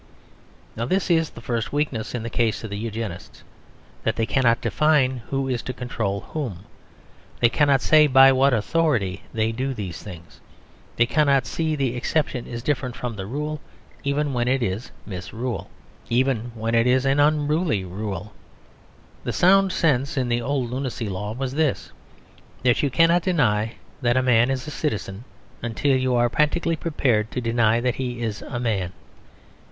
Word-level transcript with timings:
Now 0.75 0.85
this 0.87 1.11
is 1.11 1.29
the 1.29 1.41
first 1.45 1.71
weakness 1.71 2.15
in 2.15 2.23
the 2.23 2.29
case 2.31 2.63
of 2.63 2.71
the 2.71 2.75
Eugenists: 2.79 3.43
that 4.01 4.15
they 4.15 4.25
cannot 4.25 4.59
define 4.59 5.17
who 5.29 5.47
is 5.47 5.61
to 5.61 5.73
control 5.73 6.21
whom; 6.31 6.63
they 7.39 7.49
cannot 7.49 7.81
say 7.83 8.07
by 8.07 8.31
what 8.31 8.51
authority 8.51 9.21
they 9.31 9.51
do 9.51 9.75
these 9.75 10.01
things. 10.01 10.41
They 10.95 11.05
cannot 11.05 11.45
see 11.45 11.75
the 11.75 11.95
exception 11.95 12.47
is 12.47 12.63
different 12.63 12.95
from 12.95 13.15
the 13.15 13.27
rule 13.27 13.61
even 14.03 14.33
when 14.33 14.47
it 14.47 14.63
is 14.63 14.89
misrule, 15.05 15.69
even 16.09 16.51
when 16.55 16.73
it 16.73 16.87
is 16.87 17.05
an 17.05 17.19
unruly 17.19 17.85
rule. 17.85 18.33
The 19.23 19.31
sound 19.33 19.71
sense 19.71 20.17
in 20.17 20.29
the 20.29 20.41
old 20.41 20.71
Lunacy 20.71 21.09
Law 21.09 21.33
was 21.33 21.53
this: 21.53 21.91
that 22.63 22.81
you 22.81 22.89
cannot 22.89 23.21
deny 23.21 23.75
that 24.01 24.17
a 24.17 24.23
man 24.23 24.49
is 24.49 24.65
a 24.65 24.71
citizen 24.71 25.25
until 25.61 25.95
you 25.95 26.15
are 26.15 26.27
practically 26.27 26.75
prepared 26.75 27.29
to 27.29 27.39
deny 27.39 27.79
that 27.79 27.97
he 27.97 28.19
is 28.23 28.41
a 28.41 28.59
man. 28.59 28.93